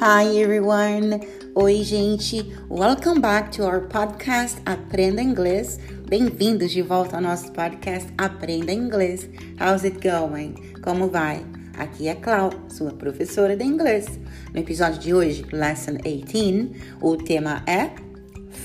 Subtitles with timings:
[0.00, 1.20] Hi everyone!
[1.56, 2.54] Oi, gente!
[2.68, 5.80] Welcome back to our podcast Aprenda Inglês.
[6.08, 9.28] Bem-vindos de volta ao nosso podcast Aprenda Inglês.
[9.60, 10.54] How's it going?
[10.84, 11.44] Como vai?
[11.76, 14.20] Aqui é Clau, sua professora de inglês.
[14.54, 16.70] No episódio de hoje, Lesson 18,
[17.00, 17.90] o tema é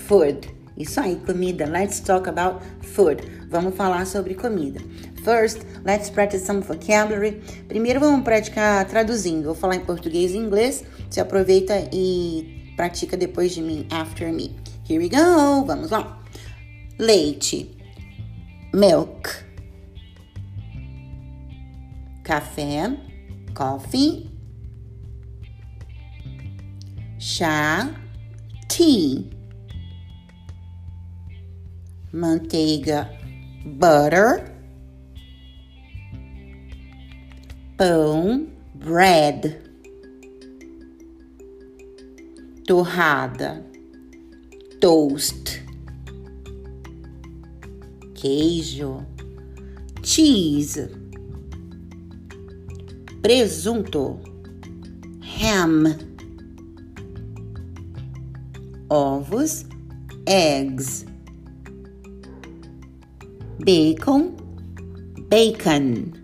[0.08, 0.54] Food.
[0.78, 1.66] Isso aí, comida.
[1.66, 3.24] Let's talk about food.
[3.50, 4.80] Vamos falar sobre comida.
[5.24, 7.42] First, let's practice some vocabulary.
[7.68, 9.46] Primeiro vamos praticar traduzindo.
[9.46, 10.84] Vou falar em português e inglês.
[11.10, 14.56] Você aproveita e pratica depois de mim, after me.
[14.90, 15.66] Here we go.
[15.66, 16.22] Vamos lá.
[17.00, 17.72] Leite.
[18.74, 19.30] Milk.
[22.24, 22.98] Café.
[23.54, 24.30] Coffee.
[27.18, 27.90] Chá.
[28.68, 29.44] Tea
[32.14, 33.10] manteiga,
[33.66, 34.53] butter,
[37.84, 39.60] pão, bread,
[42.66, 43.62] torrada,
[44.80, 45.62] toast,
[48.16, 49.06] queijo,
[50.02, 50.90] cheese,
[53.22, 54.18] presunto,
[55.42, 55.84] ham,
[58.90, 59.66] ovos,
[60.26, 61.06] eggs
[63.60, 64.38] bacon,
[65.28, 66.23] bacon,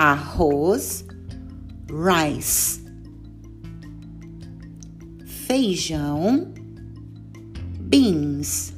[0.00, 1.04] arroz,
[1.90, 2.80] rice,
[5.26, 6.54] feijão,
[7.78, 8.72] beans,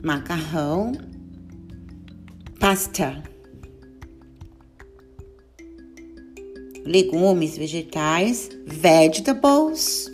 [0.00, 0.92] macarrão,
[2.60, 3.24] pasta.
[6.86, 10.08] Legumes, vegetais, vegetables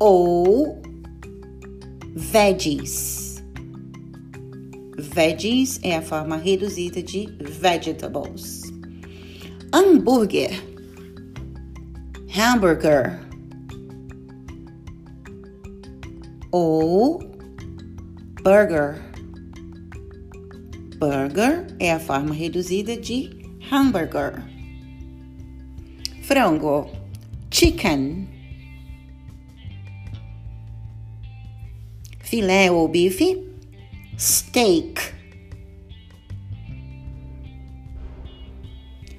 [0.00, 0.82] ou
[2.16, 3.27] veggies.
[4.98, 8.62] Veggies é a forma reduzida de vegetables.
[9.72, 10.50] Hambúrguer,
[12.36, 13.20] hamburger
[16.50, 17.20] ou
[18.42, 19.00] burger.
[20.98, 23.30] Burger é a forma reduzida de
[23.70, 24.42] hamburger.
[26.22, 26.90] Frango,
[27.50, 28.28] chicken.
[32.28, 33.47] filé ou bife,
[34.18, 35.00] steak.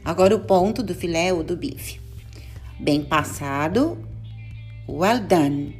[0.04, 2.00] Agora o ponto do filé ou do bife.
[2.80, 3.98] Bem passado,
[4.88, 5.78] well done.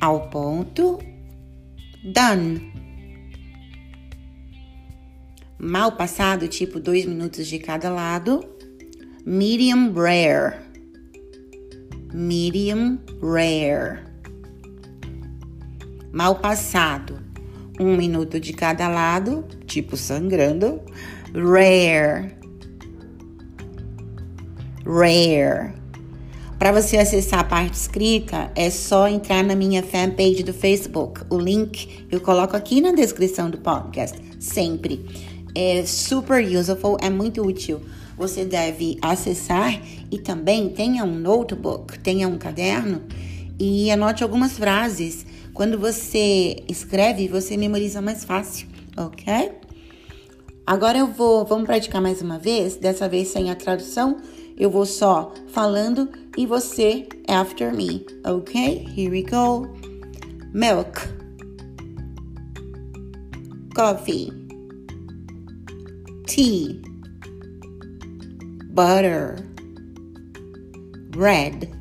[0.00, 0.98] Ao ponto,
[2.04, 2.72] done.
[5.58, 8.44] Mal passado, tipo dois minutos de cada lado,
[9.24, 10.66] medium rare
[12.16, 14.05] medium rare.
[16.16, 17.18] Mal passado,
[17.78, 20.80] um minuto de cada lado, tipo sangrando.
[21.34, 22.34] Rare.
[24.82, 25.74] Rare.
[26.58, 31.20] Para você acessar a parte escrita, é só entrar na minha fanpage do Facebook.
[31.28, 35.04] O link eu coloco aqui na descrição do podcast, sempre.
[35.54, 37.82] É super useful, é muito útil
[38.16, 39.78] você deve acessar
[40.10, 43.02] e também tenha um notebook, tenha um caderno
[43.58, 45.35] e anote algumas frases.
[45.56, 49.52] Quando você escreve, você memoriza mais fácil, ok?
[50.66, 54.18] Agora eu vou, vamos praticar mais uma vez, dessa vez sem a tradução.
[54.54, 58.86] Eu vou só falando e você after me, ok?
[58.94, 59.66] Here we go.
[60.52, 61.00] Milk.
[63.74, 64.30] Coffee.
[66.26, 66.82] Tea
[68.76, 69.36] butter,
[71.12, 71.72] bread,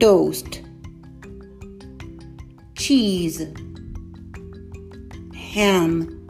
[0.00, 0.65] toast,
[2.86, 3.44] cheese,
[5.34, 6.28] ham,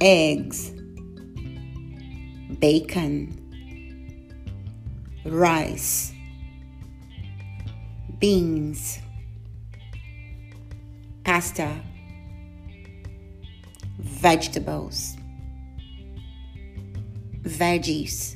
[0.00, 0.72] eggs,
[2.58, 3.38] bacon,
[5.24, 6.12] rice,
[8.18, 8.98] beans,
[11.22, 11.80] pasta,
[14.00, 15.16] vegetables
[17.44, 18.34] veggies,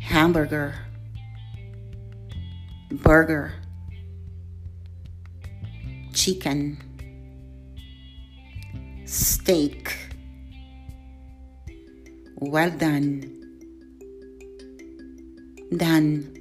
[0.00, 0.74] hamburger,
[2.90, 3.52] burger,
[6.12, 6.78] chicken,
[9.04, 9.96] steak.
[12.38, 13.32] Well done.
[15.74, 16.32] Done.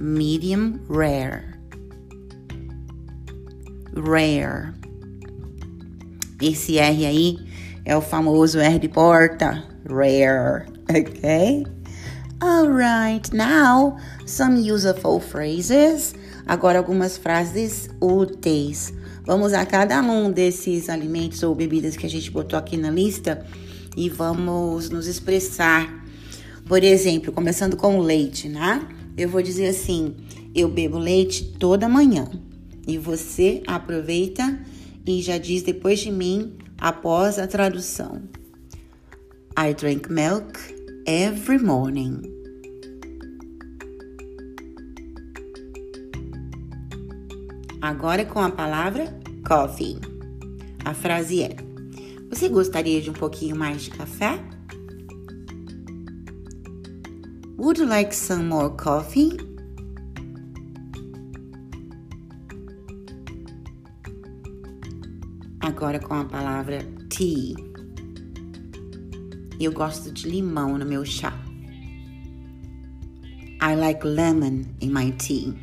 [0.00, 1.54] Medium rare.
[3.92, 4.74] Rare.
[6.40, 7.38] Esse R aí
[7.86, 9.62] É o famoso R de porta.
[9.86, 10.72] Rare.
[10.84, 11.64] Okay?
[12.42, 13.96] Alright, now
[14.26, 16.14] some useful phrases.
[16.46, 18.92] Agora, algumas frases úteis.
[19.24, 23.46] Vamos usar cada um desses alimentos ou bebidas que a gente botou aqui na lista
[23.96, 26.04] e vamos nos expressar.
[26.66, 28.86] Por exemplo, começando com o leite, né?
[29.16, 30.16] Eu vou dizer assim:
[30.54, 32.28] eu bebo leite toda manhã.
[32.86, 34.58] E você aproveita
[35.06, 38.22] e já diz depois de mim, após a tradução.
[39.56, 40.73] I drink milk
[41.06, 42.22] every morning.
[47.82, 49.98] Agora com a palavra coffee.
[50.84, 51.56] A frase é:
[52.30, 54.42] Você gostaria de um pouquinho mais de café?
[57.58, 59.36] Would you like some more coffee?
[65.60, 66.78] Agora com a palavra
[67.10, 67.73] tea.
[69.60, 71.32] Eu gosto de limão no meu chá.
[73.62, 75.54] I like lemon in my tea.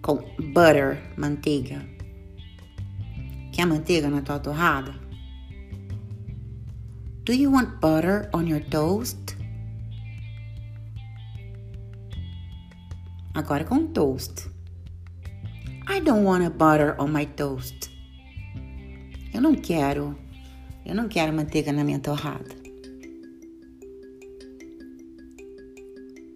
[0.00, 1.84] Com butter, manteiga.
[3.52, 4.94] Quer manteiga na tua torrada?
[7.24, 9.36] Do you want butter on your toast?
[13.34, 14.48] Agora com toast.
[15.86, 17.87] I don't want a butter on my toast.
[19.38, 20.18] Eu não quero.
[20.84, 22.48] Eu não quero manteiga na minha torrada.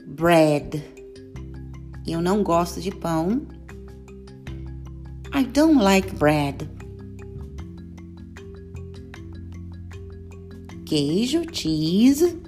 [0.06, 0.80] Bread.
[2.06, 3.44] Eu não gosto de pão.
[5.34, 6.70] I don't like bread.
[10.86, 12.40] Queijo, cheese.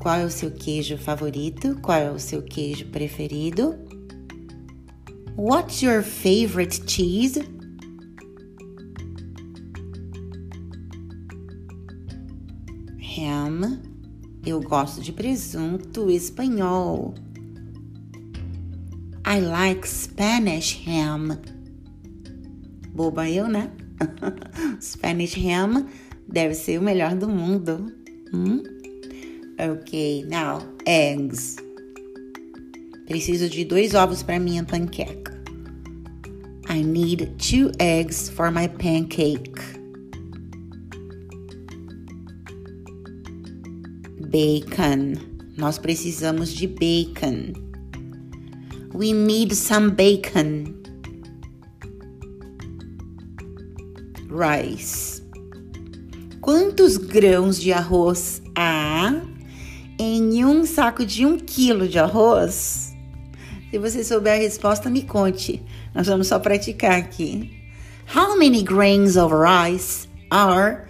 [0.00, 1.78] Qual é o seu queijo favorito?
[1.82, 3.76] Qual é o seu queijo preferido?
[5.36, 7.61] What's your favorite cheese?
[14.44, 17.14] Eu gosto de presunto espanhol.
[19.24, 21.38] I like Spanish ham.
[22.92, 23.70] Boba eu, né?
[24.82, 25.86] Spanish ham
[26.28, 27.86] deve ser o melhor do mundo.
[28.34, 28.62] Hum?
[29.58, 31.56] Ok, now eggs.
[33.06, 35.32] Preciso de dois ovos para minha panqueca.
[36.68, 39.71] I need two eggs for my pancake.
[44.32, 45.14] Bacon.
[45.58, 47.52] Nós precisamos de bacon.
[48.94, 50.74] We need some bacon.
[54.30, 55.22] Rice.
[56.40, 59.20] Quantos grãos de arroz há
[59.98, 62.94] em um saco de um quilo de arroz?
[63.70, 65.62] Se você souber a resposta, me conte.
[65.94, 67.50] Nós vamos só praticar aqui.
[68.14, 70.88] How many grains of rice are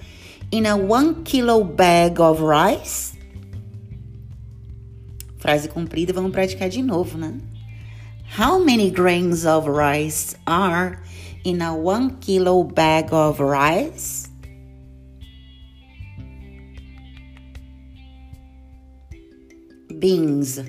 [0.53, 3.12] in a one kilo bag of rice?
[5.43, 7.35] Frase comprida, vamos praticar de novo, né?
[8.39, 11.01] How many grains of rice are
[11.45, 14.31] in a one kilo bag of rice?
[19.93, 20.61] Beans.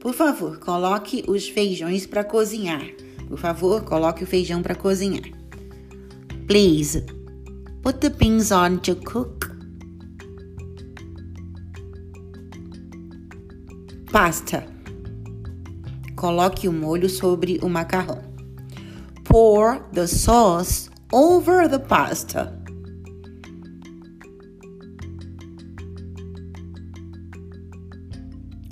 [0.00, 2.86] Por favor, coloque os feijões para cozinhar.
[3.26, 5.28] Por favor, coloque o feijão para cozinhar.
[6.46, 7.04] Please,
[7.82, 9.35] put the beans on to cook.
[14.16, 14.66] Pasta.
[16.16, 18.22] Coloque o molho sobre o macarrão.
[19.24, 22.58] Pour the sauce over the pasta.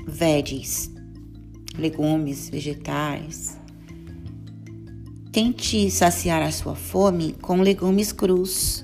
[0.07, 0.91] Veggies
[1.77, 3.59] legumes, vegetais.
[5.31, 8.83] Tente saciar a sua fome com legumes crus.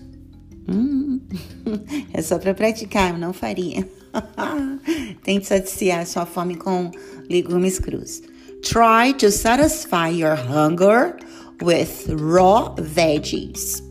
[0.68, 1.22] Hum,
[2.12, 3.88] é só para praticar, eu não faria.
[5.22, 6.90] Tente saciar sua fome com
[7.28, 8.22] legumes crus.
[8.62, 11.16] Try to satisfy your hunger
[11.62, 13.82] with raw veggies.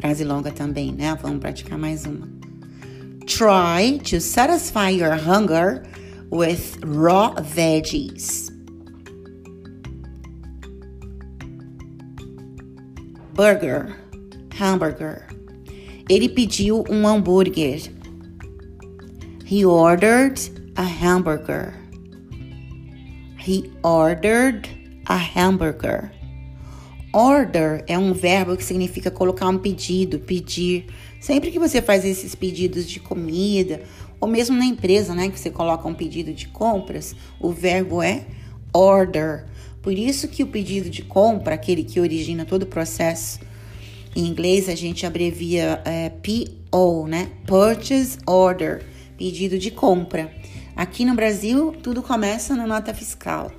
[0.00, 1.16] Frase longa também, né?
[1.20, 2.28] Vamos praticar mais uma.
[3.26, 5.82] Try to satisfy your hunger
[6.30, 8.50] with raw veggies.
[13.34, 13.96] Burger,
[14.58, 15.26] hamburger.
[16.08, 17.99] Ele pediu um hambúrguer.
[19.50, 20.38] He ordered
[20.76, 21.74] a hamburger.
[23.36, 24.68] He ordered
[25.08, 26.12] a hamburger.
[27.12, 30.86] Order é um verbo que significa colocar um pedido, pedir.
[31.20, 33.82] Sempre que você faz esses pedidos de comida
[34.20, 38.24] ou mesmo na empresa, né, que você coloca um pedido de compras, o verbo é
[38.72, 39.46] order.
[39.82, 43.40] Por isso que o pedido de compra, aquele que origina todo o processo,
[44.14, 47.32] em inglês a gente abrevia é, PO, né?
[47.48, 48.84] Purchase Order.
[49.20, 50.32] Pedido de compra.
[50.74, 53.52] Aqui no Brasil, tudo começa na nota fiscal.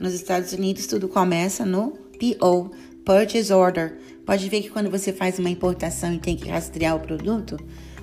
[0.00, 2.70] Nos Estados Unidos, tudo começa no PO,
[3.04, 3.98] Purchase Order.
[4.24, 7.58] Pode ver que quando você faz uma importação e tem que rastrear o produto,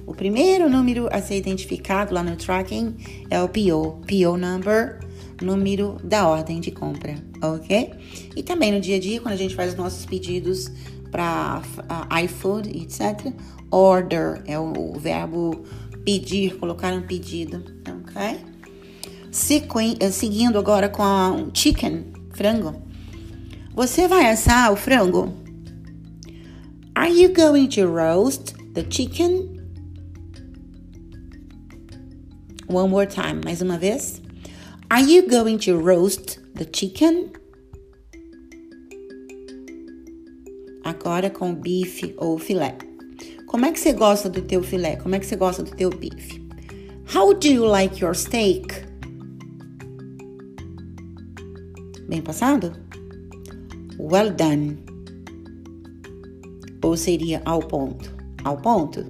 [0.05, 2.95] o primeiro número a ser identificado lá no tracking
[3.27, 4.99] é o PO, PO number,
[5.41, 7.91] número da ordem de compra, ok?
[8.35, 10.71] E também no dia a dia, quando a gente faz os nossos pedidos
[11.09, 13.33] para uh, iFood, etc.,
[13.71, 15.63] order é o verbo
[16.09, 18.39] pedir, colocar um pedido, ok?
[19.99, 22.81] Eh, seguindo agora com a chicken, frango.
[23.75, 25.31] Você vai assar o frango?
[26.95, 29.55] Are you going to roast the chicken?
[32.67, 34.19] One more time, mais uma vez.
[34.89, 37.31] Are you going to roast the chicken?
[40.83, 42.88] Agora com bife ou filé.
[43.49, 44.95] Como é que você gosta do teu filé?
[44.97, 46.47] Como é que você gosta do teu bife?
[47.11, 48.67] How do you like your steak?
[52.07, 52.71] Bem passado?
[53.97, 54.77] Well done.
[56.83, 58.15] Ou seria ao ponto?
[58.43, 59.03] Ao ponto?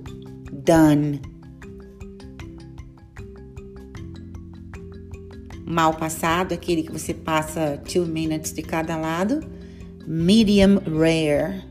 [0.54, 1.22] Done.
[5.66, 9.42] Mal passado, aquele que você passa two minutes de cada lado.
[10.08, 11.69] Medium rare.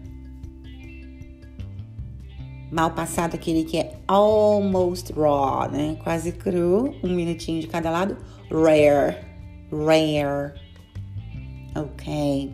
[2.71, 5.97] Mal passado, aquele que é almost raw, né?
[6.05, 8.19] Quase cru, um minutinho de cada lado.
[8.51, 9.17] Rare.
[9.73, 10.53] Rare.
[11.75, 12.53] Ok.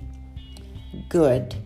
[1.10, 1.60] Good.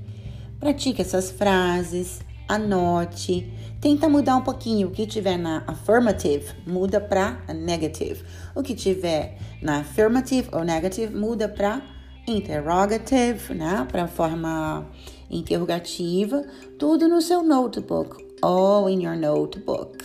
[0.58, 3.52] Pratique essas frases, anote.
[3.82, 4.88] Tenta mudar um pouquinho.
[4.88, 8.24] O que tiver na affirmative, muda para negative.
[8.54, 11.82] O que tiver na affirmative ou negative, muda para
[12.26, 13.86] interrogative, né?
[13.92, 14.90] Para forma
[15.30, 16.42] interrogativa.
[16.78, 20.04] Tudo no seu notebook all in your notebook.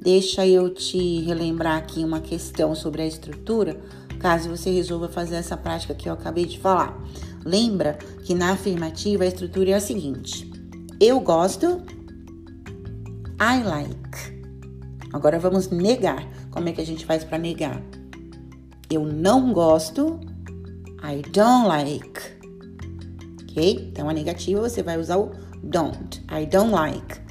[0.00, 3.80] Deixa eu te relembrar aqui uma questão sobre a estrutura,
[4.20, 6.96] caso você resolva fazer essa prática que eu acabei de falar.
[7.44, 10.50] Lembra que na afirmativa a estrutura é a seguinte:
[11.00, 11.82] eu gosto,
[13.40, 14.38] I like.
[15.12, 16.26] Agora vamos negar.
[16.50, 17.82] Como é que a gente faz para negar?
[18.90, 20.18] Eu não gosto,
[21.02, 22.20] I don't like.
[23.42, 23.90] Ok?
[23.92, 25.30] Então a negativa você vai usar o
[25.62, 26.24] don't.
[26.30, 27.27] I don't like.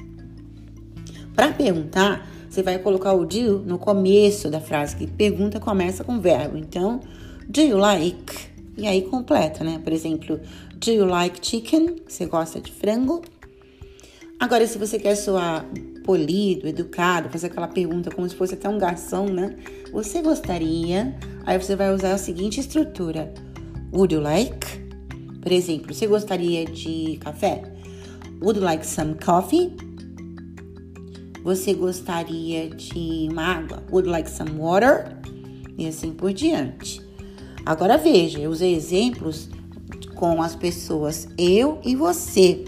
[1.38, 6.20] Para perguntar, você vai colocar o do no começo da frase, que pergunta começa com
[6.20, 6.58] verbo.
[6.58, 6.98] Então,
[7.48, 8.34] do you like?
[8.76, 9.80] E aí completa, né?
[9.84, 10.40] Por exemplo,
[10.74, 11.94] do you like chicken?
[12.08, 13.22] Você gosta de frango?
[14.40, 15.64] Agora, se você quer soar
[16.04, 19.54] polido, educado, fazer aquela pergunta como se fosse até um garçom, né?
[19.92, 21.14] Você gostaria?
[21.46, 23.32] Aí você vai usar a seguinte estrutura:
[23.92, 24.66] Would you like?
[25.40, 27.62] Por exemplo, você gostaria de café?
[28.42, 29.87] Would you like some coffee?
[31.42, 33.82] Você gostaria de uma água?
[33.90, 35.16] Would like some water?
[35.76, 37.00] E assim por diante.
[37.64, 39.48] Agora veja, eu usei exemplos
[40.14, 42.64] com as pessoas eu e você.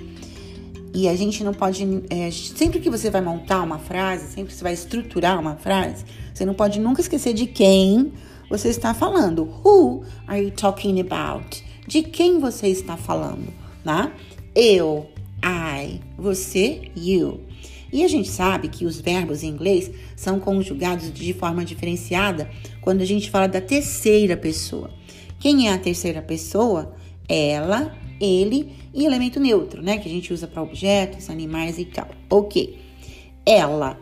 [0.92, 1.84] E a gente não pode.
[2.10, 6.04] É, sempre que você vai montar uma frase, sempre que você vai estruturar uma frase,
[6.32, 8.12] você não pode nunca esquecer de quem
[8.48, 9.48] você está falando.
[9.64, 11.62] Who are you talking about?
[11.86, 13.52] De quem você está falando,
[13.84, 14.12] tá?
[14.54, 15.08] Eu,
[15.44, 17.40] I, você, you.
[17.92, 23.00] E a gente sabe que os verbos em inglês são conjugados de forma diferenciada quando
[23.00, 24.90] a gente fala da terceira pessoa.
[25.38, 26.94] Quem é a terceira pessoa?
[27.28, 29.98] Ela, ele e elemento neutro, né?
[29.98, 32.08] Que a gente usa para objetos, animais e tal.
[32.28, 32.78] Ok.
[33.46, 33.98] Ela.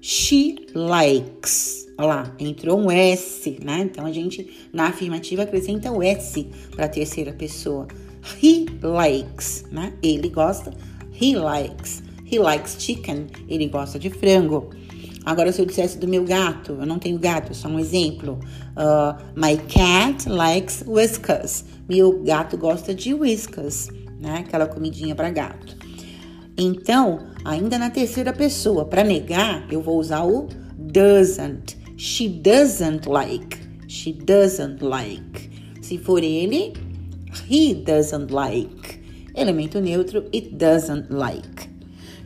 [0.00, 1.86] She likes.
[1.98, 3.80] Olha lá, entrou um S, né?
[3.80, 7.88] Então a gente, na afirmativa, acrescenta o S para a terceira pessoa.
[8.42, 9.92] He likes, né?
[10.02, 10.72] Ele gosta.
[11.20, 12.05] He likes.
[12.30, 13.26] He likes chicken.
[13.48, 14.70] Ele gosta de frango.
[15.24, 18.38] Agora, se eu dissesse do meu gato, eu não tenho gato, só um exemplo.
[18.76, 21.64] Uh, my cat likes whiskas.
[21.88, 23.88] Meu gato gosta de whiskas,
[24.20, 24.44] né?
[24.46, 25.76] Aquela comidinha para gato.
[26.56, 31.76] Então, ainda na terceira pessoa, para negar, eu vou usar o doesn't.
[31.96, 33.58] She doesn't like.
[33.88, 35.50] She doesn't like.
[35.80, 36.72] Se for ele,
[37.50, 39.00] he doesn't like.
[39.34, 41.55] Elemento neutro, it doesn't like.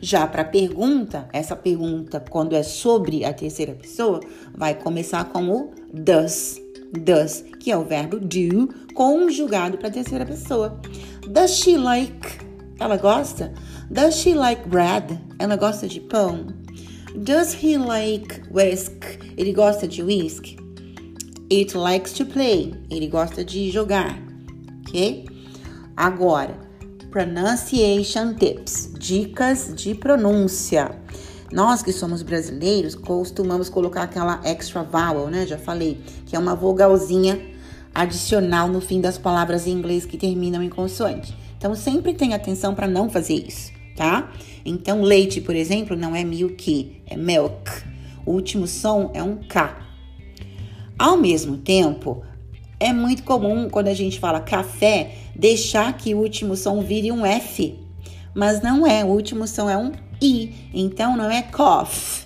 [0.01, 4.19] Já para pergunta, essa pergunta, quando é sobre a terceira pessoa,
[4.55, 6.59] vai começar com o does.
[6.91, 10.81] Does, que é o verbo do, conjugado para a terceira pessoa.
[11.29, 12.39] Does she like?
[12.79, 13.53] Ela gosta?
[13.89, 15.19] Does she like bread?
[15.37, 16.47] Ela gosta de pão.
[17.15, 19.03] Does he like whisk?
[19.37, 20.57] Ele gosta de whisky.
[21.51, 22.73] It likes to play.
[22.89, 24.17] Ele gosta de jogar.
[24.79, 25.27] Ok?
[25.95, 26.57] Agora,
[27.11, 30.95] Pronunciation Tips Dicas de pronúncia.
[31.51, 35.45] Nós que somos brasileiros costumamos colocar aquela extra vowel, né?
[35.45, 37.37] Já falei, que é uma vogalzinha
[37.93, 41.35] adicional no fim das palavras em inglês que terminam em consoante.
[41.57, 44.31] Então sempre tenha atenção para não fazer isso, tá?
[44.63, 47.69] Então leite, por exemplo, não é milk, é milk.
[48.25, 49.85] O último som é um K.
[50.97, 52.23] Ao mesmo tempo,
[52.81, 57.23] é muito comum quando a gente fala café deixar que o último som vire um
[57.23, 57.79] F,
[58.33, 62.25] mas não é, o último som é um I, então não é cough,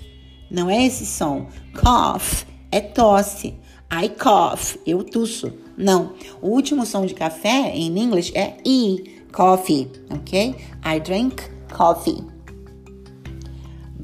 [0.50, 1.48] não é esse som.
[1.74, 3.56] Cough é tosse.
[3.92, 5.54] I cough, eu tuço.
[5.78, 10.56] Não, o último som de café em inglês é I, coffee, ok?
[10.86, 12.24] I drink coffee.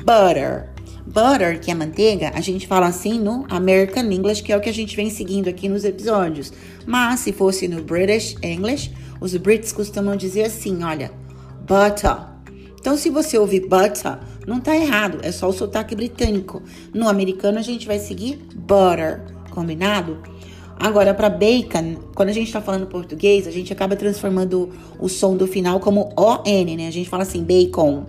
[0.03, 0.70] Butter.
[1.05, 4.69] Butter, que é manteiga, a gente fala assim no American English, que é o que
[4.69, 6.53] a gente vem seguindo aqui nos episódios.
[6.85, 11.11] Mas se fosse no British English, os Brits costumam dizer assim, olha,
[11.67, 12.17] butter.
[12.79, 16.63] Então, se você ouvir butter, não tá errado, é só o sotaque britânico.
[16.93, 20.17] No americano, a gente vai seguir butter, combinado?
[20.79, 25.37] Agora, para bacon, quando a gente está falando português, a gente acaba transformando o som
[25.37, 26.87] do final como ON, né?
[26.87, 28.03] A gente fala assim, bacon.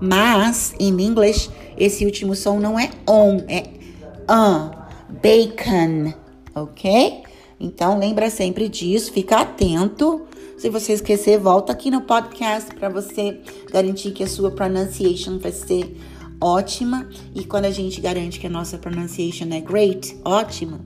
[0.00, 1.50] Mas, em inglês,
[1.84, 3.64] esse último som não é on, é
[4.28, 4.70] an,
[5.20, 6.14] bacon,
[6.54, 7.22] ok?
[7.58, 10.22] Então, lembra sempre disso, fica atento.
[10.56, 13.40] Se você esquecer, volta aqui no podcast para você
[13.72, 15.96] garantir que a sua pronunciation vai ser
[16.40, 17.08] ótima.
[17.34, 20.80] E quando a gente garante que a nossa pronunciation é great, ótima,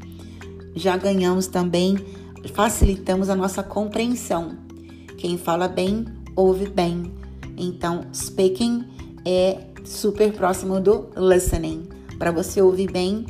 [0.75, 1.99] já ganhamos também,
[2.55, 4.57] facilitamos a nossa compreensão.
[5.19, 7.13] Quem fala bem, ouve bem.
[7.59, 8.83] Então, speaking
[9.27, 11.89] é super próximo do listening.
[12.19, 13.27] Para você ouvir bem,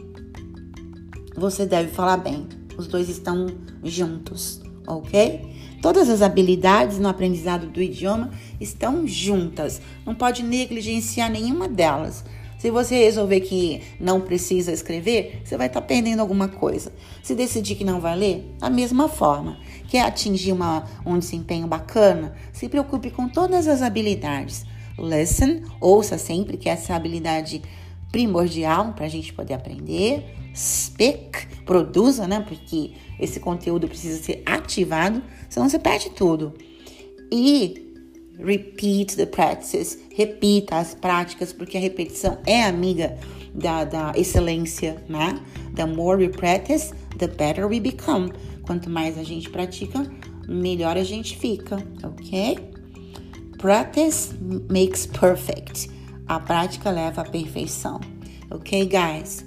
[1.36, 2.46] você deve falar bem.
[2.76, 3.46] Os dois estão
[3.84, 5.54] juntos, ok?
[5.82, 9.80] Todas as habilidades no aprendizado do idioma estão juntas.
[10.04, 12.24] Não pode negligenciar nenhuma delas.
[12.58, 16.90] Se você resolver que não precisa escrever, você vai estar tá perdendo alguma coisa.
[17.22, 19.58] Se decidir que não vai ler, da mesma forma.
[19.88, 22.34] Quer atingir uma, um desempenho bacana?
[22.52, 24.64] Se preocupe com todas as habilidades.
[24.98, 27.62] Listen, ouça sempre que essa é a habilidade
[28.10, 30.24] primordial para a gente poder aprender.
[30.54, 32.40] Speak, produza, né?
[32.40, 36.54] Porque esse conteúdo precisa ser ativado, senão você perde tudo.
[37.30, 37.92] E
[38.38, 43.18] repeat the practices, repita as práticas, porque a repetição é amiga
[43.54, 45.38] da, da excelência, né?
[45.74, 48.32] The more we practice, the better we become.
[48.62, 50.06] Quanto mais a gente pratica,
[50.48, 52.75] melhor a gente fica, ok?
[53.58, 54.34] Practice
[54.68, 55.88] makes perfect.
[56.28, 58.00] A prática leva à perfeição.
[58.50, 59.44] Okay, guys?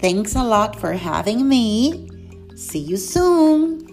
[0.00, 2.08] Thanks a lot for having me.
[2.54, 3.85] See you soon.